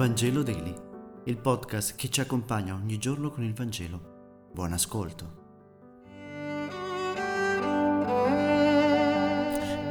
[0.00, 0.74] Vangelo Daily,
[1.26, 4.48] il podcast che ci accompagna ogni giorno con il Vangelo.
[4.50, 5.36] Buon ascolto.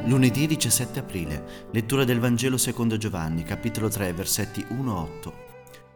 [0.06, 5.32] Lunedì 17 aprile, lettura del Vangelo secondo Giovanni, capitolo 3, versetti 1-8.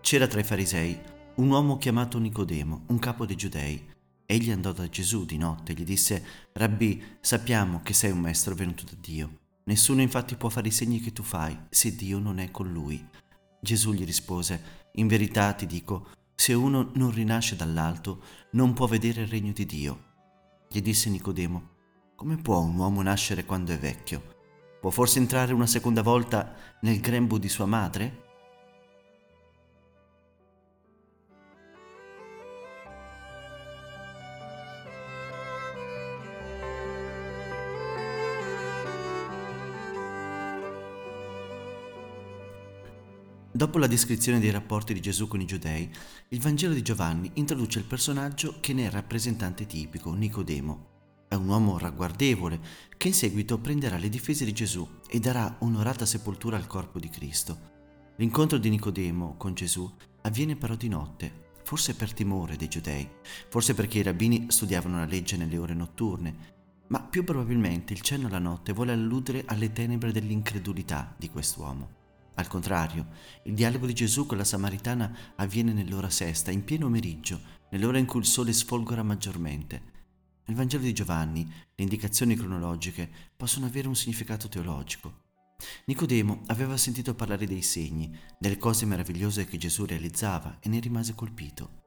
[0.01, 0.97] C'era tra i farisei
[1.35, 3.85] un uomo chiamato Nicodemo, un capo dei giudei.
[4.27, 8.55] Egli andò da Gesù di notte e gli disse, Rabbi, sappiamo che sei un maestro
[8.55, 9.39] venuto da Dio.
[9.65, 13.05] Nessuno infatti può fare i segni che tu fai se Dio non è con lui.
[13.65, 18.23] Gesù gli rispose, In verità ti dico, se uno non rinasce dall'alto,
[18.53, 20.05] non può vedere il regno di Dio.
[20.69, 21.71] Gli disse Nicodemo,
[22.15, 24.33] Come può un uomo nascere quando è vecchio?
[24.81, 28.24] Può forse entrare una seconda volta nel grembo di sua madre?
[43.57, 45.89] Dopo la descrizione dei rapporti di Gesù con i giudei,
[46.31, 51.27] il Vangelo di Giovanni introduce il personaggio che ne è rappresentante tipico, Nicodemo.
[51.29, 52.59] È un uomo ragguardevole
[52.97, 57.09] che in seguito prenderà le difese di Gesù e darà onorata sepoltura al corpo di
[57.09, 57.57] Cristo.
[58.17, 59.89] L'incontro di Nicodemo con Gesù
[60.23, 63.09] avviene però di notte, forse per timore dei giudei,
[63.49, 66.37] forse perché i rabbini studiavano la legge nelle ore notturne,
[66.89, 72.03] ma più probabilmente il cenno alla notte vuole alludere alle tenebre dell'incredulità di quest'uomo.
[72.37, 73.09] Al contrario,
[73.45, 78.07] il dialogo di Gesù con la Samaritana avviene nell'ora sesta, in pieno meriggio, nell'ora in
[78.07, 79.93] cui il sole sfolgora maggiormente.
[80.47, 85.23] Nel Vangelo di Giovanni le indicazioni cronologiche possono avere un significato teologico.
[85.87, 91.15] Nicodemo aveva sentito parlare dei segni, delle cose meravigliose che Gesù realizzava e ne rimase
[91.15, 91.83] colpito.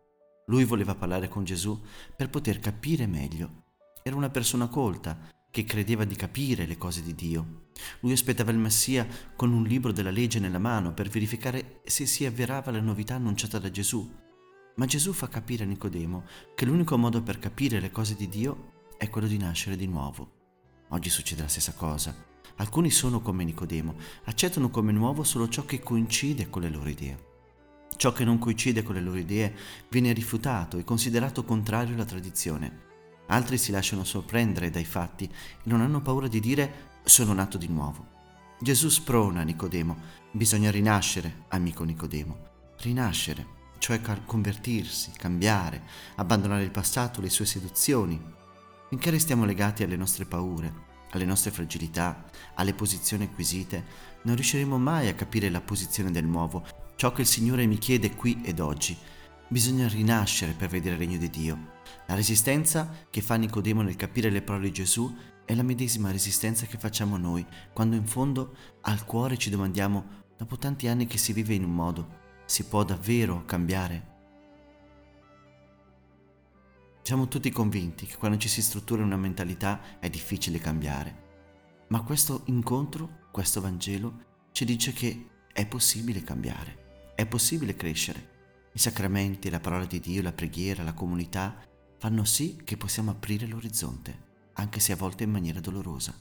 [0.48, 1.80] Lui voleva parlare con Gesù
[2.16, 3.66] per poter capire meglio.
[4.02, 7.70] Era una persona colta, che credeva di capire le cose di Dio.
[8.02, 12.26] Lui aspettava il Messia con un libro della legge nella mano per verificare se si
[12.26, 14.08] avverava la novità annunciata da Gesù.
[14.76, 18.74] Ma Gesù fa capire a Nicodemo che l'unico modo per capire le cose di Dio
[19.00, 20.34] è quello di nascere di nuovo.
[20.90, 22.16] Oggi succede la stessa cosa.
[22.58, 27.26] Alcuni sono come Nicodemo, accettano come nuovo solo ciò che coincide con le loro idee.
[27.96, 29.56] Ciò che non coincide con le loro idee
[29.90, 32.86] viene rifiutato e considerato contrario alla tradizione.
[33.28, 35.30] Altri si lasciano sorprendere dai fatti e
[35.64, 38.16] non hanno paura di dire sono nato di nuovo.
[38.60, 39.96] Gesù sprona Nicodemo,
[40.32, 42.38] bisogna rinascere, amico Nicodemo,
[42.80, 43.46] rinascere,
[43.78, 45.84] cioè convertirsi, cambiare,
[46.16, 48.20] abbandonare il passato, le sue seduzioni.
[48.90, 50.74] Finché restiamo legati alle nostre paure,
[51.12, 53.84] alle nostre fragilità, alle posizioni acquisite,
[54.24, 58.16] non riusciremo mai a capire la posizione del nuovo, ciò che il Signore mi chiede
[58.16, 58.98] qui ed oggi,
[59.50, 61.76] Bisogna rinascere per vedere il regno di Dio.
[62.08, 65.16] La resistenza che fa Nicodemo nel capire le parole di Gesù
[65.46, 70.58] è la medesima resistenza che facciamo noi quando in fondo al cuore ci domandiamo, dopo
[70.58, 74.16] tanti anni che si vive in un modo, si può davvero cambiare?
[77.02, 82.42] Siamo tutti convinti che quando ci si struttura una mentalità è difficile cambiare, ma questo
[82.48, 88.36] incontro, questo Vangelo, ci dice che è possibile cambiare, è possibile crescere.
[88.78, 91.64] I sacramenti, la parola di Dio, la preghiera, la comunità
[91.98, 96.14] fanno sì che possiamo aprire l'orizzonte, anche se a volte in maniera dolorosa.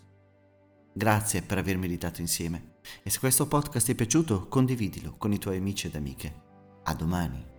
[0.95, 5.39] Grazie per aver meditato insieme e se questo podcast ti è piaciuto condividilo con i
[5.39, 6.45] tuoi amici ed amiche.
[6.84, 7.56] A domani.